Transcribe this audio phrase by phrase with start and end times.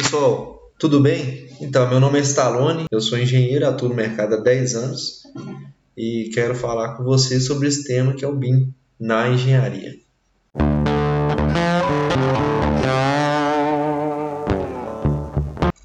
[0.00, 1.48] Pessoal, tudo bem?
[1.60, 5.24] Então, meu nome é Stallone, eu sou engenheiro, atuo no mercado há 10 anos
[5.96, 9.96] e quero falar com vocês sobre esse tema que é o BIM na engenharia.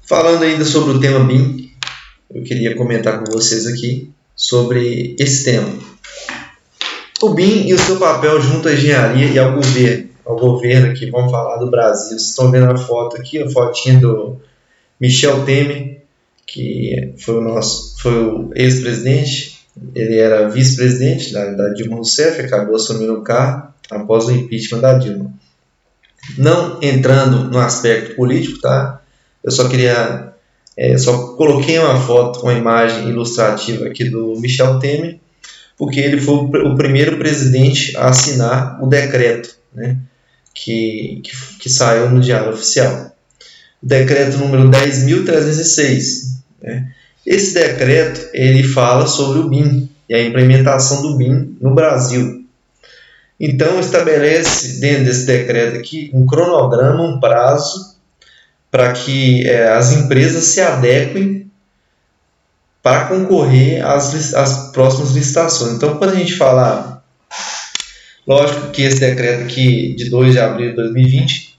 [0.04, 1.72] Falando ainda sobre o tema BIM,
[2.32, 5.76] eu queria comentar com vocês aqui sobre esse tema.
[7.20, 11.10] O BIM e o seu papel junto à engenharia e ao governo ao governo aqui,
[11.10, 12.18] vamos falar do Brasil.
[12.18, 14.40] Vocês estão vendo a foto aqui, a fotinha do
[15.00, 16.02] Michel Temer,
[16.46, 19.58] que foi o nosso, foi o ex-presidente,
[19.94, 24.94] ele era vice-presidente da, da, Dilma Rousseff, acabou assumindo o cargo após o impeachment da
[24.94, 25.32] Dilma.
[26.38, 29.02] Não entrando no aspecto político, tá?
[29.42, 30.32] Eu só queria,
[30.76, 35.18] é, só coloquei uma foto, uma imagem ilustrativa aqui do Michel Temer,
[35.76, 39.98] porque ele foi o primeiro presidente a assinar o decreto, né?
[40.54, 43.14] Que, que, que saiu no Diário Oficial.
[43.82, 46.38] Decreto número 10.306.
[46.62, 46.92] Né?
[47.26, 52.44] Esse decreto ele fala sobre o BIM e a implementação do BIM no Brasil.
[53.38, 57.96] Então, estabelece dentro desse decreto aqui um cronograma, um prazo
[58.70, 61.50] para que é, as empresas se adequem
[62.82, 65.72] para concorrer às, às próximas licitações.
[65.72, 66.93] Então, quando a gente fala
[68.26, 71.56] Lógico que esse decreto aqui de 2 de abril de 2020,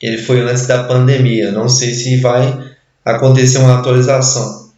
[0.00, 1.50] ele foi antes da pandemia.
[1.50, 2.58] Não sei se vai
[3.04, 4.68] acontecer uma atualização.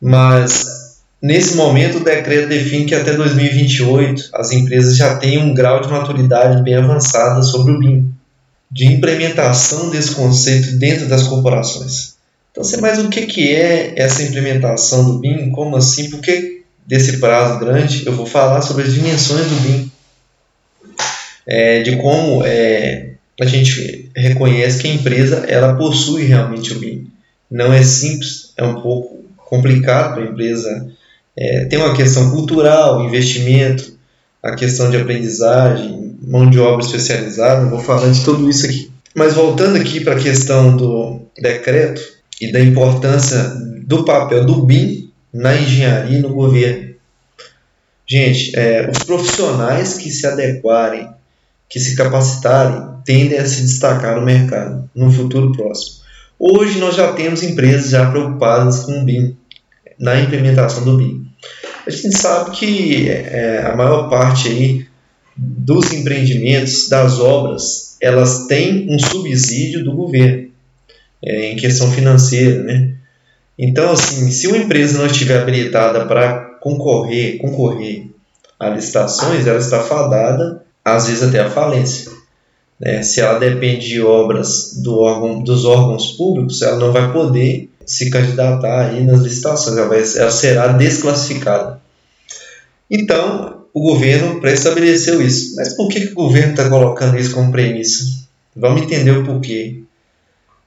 [0.00, 5.80] Mas nesse momento o decreto define que até 2028 as empresas já têm um grau
[5.80, 8.12] de maturidade bem avançada sobre o BIM,
[8.70, 12.16] de implementação desse conceito dentro das corporações.
[12.50, 15.50] Então, mas o que, que é essa implementação do BIM?
[15.50, 16.10] Como assim?
[16.10, 18.04] Por que desse prazo grande?
[18.06, 19.92] Eu vou falar sobre as dimensões do BIM
[21.46, 27.06] é, de como é, a gente reconhece que a empresa ela possui realmente o BIM.
[27.50, 30.90] Não é simples, é um pouco complicado para a empresa.
[31.36, 33.96] É, tem uma questão cultural, investimento,
[34.42, 38.90] a questão de aprendizagem, mão de obra especializada, vou falar de tudo isso aqui.
[39.14, 42.00] Mas voltando aqui para a questão do decreto
[42.40, 43.38] e da importância
[43.84, 46.94] do papel do BIM na engenharia e no governo.
[48.06, 51.08] Gente, é, os profissionais que se adequarem
[51.72, 56.02] que se capacitarem tendem a se destacar no mercado no futuro próximo.
[56.38, 59.34] Hoje nós já temos empresas já preocupadas com o BIM,
[59.98, 61.26] na implementação do BIM.
[61.86, 64.86] A gente sabe que é, a maior parte aí
[65.34, 70.50] dos empreendimentos, das obras, elas têm um subsídio do governo
[71.24, 72.96] é, em questão financeira, né?
[73.58, 78.06] Então, assim, se uma empresa não estiver habilitada para concorrer, concorrer
[78.58, 82.10] a licitações, ela está fadada às vezes até a falência.
[82.80, 83.02] Né?
[83.02, 88.10] Se ela depende de obras do órgão, dos órgãos públicos, ela não vai poder se
[88.10, 91.80] candidatar aí nas licitações, ela, vai, ela será desclassificada.
[92.90, 95.56] Então, o governo pré-estabeleceu isso.
[95.56, 98.04] Mas por que, que o governo está colocando isso como premissa?
[98.54, 99.82] Vamos entender o porquê.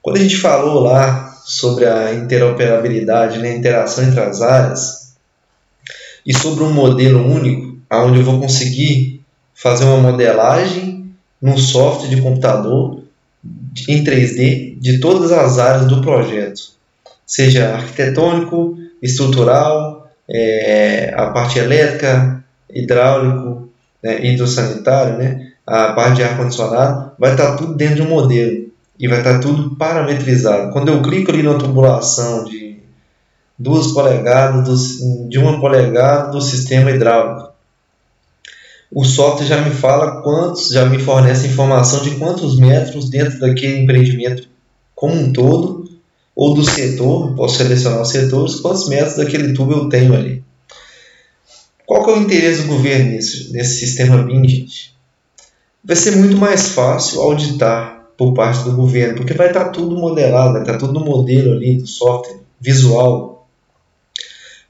[0.02, 5.14] Quando a gente falou lá sobre a interoperabilidade, né, a interação entre as áreas,
[6.26, 9.22] e sobre um modelo único, onde eu vou conseguir
[9.54, 13.04] fazer uma modelagem num software de computador
[13.88, 16.62] em 3D de todas as áreas do projeto,
[17.28, 23.70] seja arquitetônico, estrutural, é, a parte elétrica, hidráulico,
[24.02, 28.65] né, hidrossanitário, né, a parte de ar-condicionado, vai estar tudo dentro de um modelo
[29.00, 30.72] e vai estar tudo parametrizado.
[30.72, 32.80] Quando eu clico ali na tubulação de
[33.58, 34.98] duas polegadas,
[35.30, 37.54] de uma polegada do sistema hidráulico,
[38.92, 43.80] o software já me fala quantos, já me fornece informação de quantos metros dentro daquele
[43.80, 44.48] empreendimento
[44.94, 45.90] como um todo,
[46.36, 50.44] ou do setor, posso selecionar os setores, quantos metros daquele tubo eu tenho ali.
[51.86, 54.96] Qual que é o interesse do governo nesse, nesse sistema BIM, gente?
[55.84, 60.54] Vai ser muito mais fácil auditar por parte do governo, porque vai estar tudo modelado,
[60.54, 63.36] vai estar tudo no modelo ali do software visual,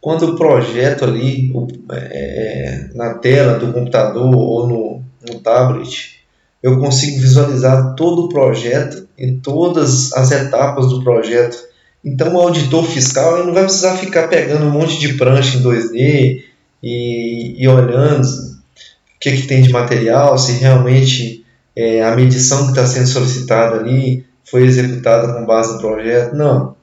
[0.05, 6.19] quando o projeto ali o, é, na tela do computador ou no, no tablet,
[6.61, 11.57] eu consigo visualizar todo o projeto e todas as etapas do projeto.
[12.03, 15.63] Então o auditor fiscal ele não vai precisar ficar pegando um monte de prancha em
[15.63, 16.43] 2D
[16.83, 21.44] e, e olhando o que, que tem de material, se realmente
[21.75, 26.35] é, a medição que está sendo solicitada ali foi executada com base no projeto.
[26.35, 26.75] Não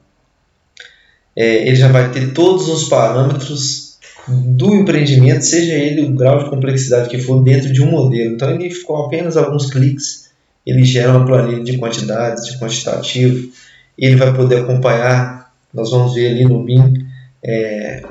[1.35, 3.97] é, ele já vai ter todos os parâmetros
[4.27, 8.35] do empreendimento, seja ele o grau de complexidade que for dentro de um modelo.
[8.35, 10.23] Então ele ficou apenas alguns cliques
[10.65, 13.49] ele gera uma planilha de quantidades, de quantitativo,
[13.97, 17.05] ele vai poder acompanhar, nós vamos ver ali no BIM,
[17.43, 18.01] é,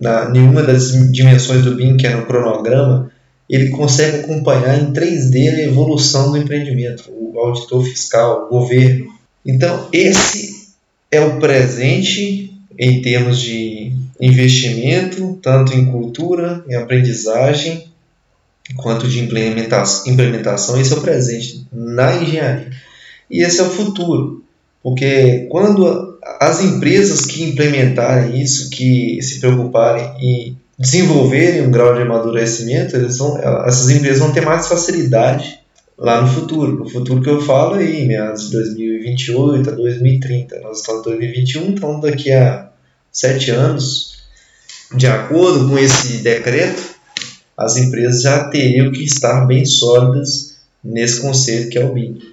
[0.00, 3.10] na nenhuma das dimensões do BIM, que é no cronograma,
[3.50, 9.12] ele consegue acompanhar em 3D a evolução do empreendimento, o auditor fiscal, o governo.
[9.44, 10.68] Então, esse
[11.10, 17.88] é o presente em termos de investimento, tanto em cultura, em aprendizagem,
[18.76, 20.80] quanto de implementação, implementação.
[20.80, 22.70] Esse é o presente na engenharia.
[23.28, 24.44] E esse é o futuro,
[24.82, 32.00] porque quando as empresas que implementarem isso, que se preocuparem em desenvolverem um grau de
[32.00, 33.36] amadurecimento, eles vão,
[33.66, 35.60] essas empresas vão ter mais facilidade
[35.98, 36.78] lá no futuro.
[36.78, 40.60] No futuro que eu falo aí, meados de 2028 a 2030.
[40.60, 42.70] Nós estamos em 2021, então daqui a
[43.12, 44.22] sete anos,
[44.96, 46.82] de acordo com esse decreto,
[47.54, 52.29] as empresas já teriam que estar bem sólidas nesse conceito que é o BIM.